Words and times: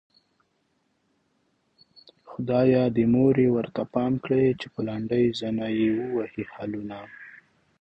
خدايه 2.29 2.83
د 2.95 2.97
مور 3.13 3.35
يې 3.43 3.49
ورته 3.57 3.81
پام 3.93 4.13
کړې 4.25 4.45
چې 4.59 4.67
په 4.73 4.79
لنډۍ 4.87 5.25
زنه 5.39 5.65
يې 5.79 5.87
ووهي 5.97 6.43
خالونه 6.51 6.99